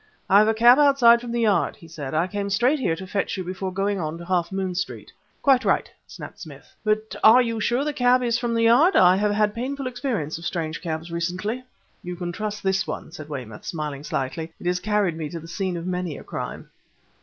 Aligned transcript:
"I 0.31 0.39
have 0.39 0.47
a 0.47 0.55
cab 0.55 0.79
outside 0.79 1.21
from 1.21 1.31
the 1.31 1.41
Yard," 1.41 1.75
he 1.75 1.87
said. 1.87 2.15
"I 2.15 2.25
came 2.25 2.49
straight 2.49 2.79
here 2.79 2.95
to 2.95 3.05
fetch 3.05 3.37
you 3.37 3.43
before 3.43 3.71
going 3.71 3.99
on 3.99 4.17
to 4.17 4.25
Half 4.25 4.51
Moon 4.51 4.73
Street." 4.73 5.11
"Quite 5.43 5.63
right!" 5.63 5.91
snapped 6.07 6.39
Smith; 6.39 6.75
"but 6.83 7.15
you 7.43 7.57
are 7.57 7.61
sure 7.61 7.83
the 7.83 7.93
cab 7.93 8.23
is 8.23 8.39
from 8.39 8.55
the 8.55 8.63
Yard? 8.63 8.95
I 8.95 9.15
have 9.17 9.29
had 9.31 9.53
painful 9.53 9.85
experience 9.85 10.39
of 10.39 10.45
strange 10.47 10.81
cabs 10.81 11.11
recently!" 11.11 11.63
"You 12.01 12.15
can 12.15 12.31
trust 12.31 12.63
this 12.63 12.87
one," 12.87 13.11
said 13.11 13.29
Weymouth, 13.29 13.63
smiling 13.63 14.03
slightly. 14.03 14.51
"It 14.59 14.65
has 14.65 14.79
carried 14.79 15.15
me 15.15 15.29
to 15.29 15.39
the 15.39 15.47
scene 15.47 15.77
of 15.77 15.85
many 15.85 16.17
a 16.17 16.23
crime." 16.23 16.71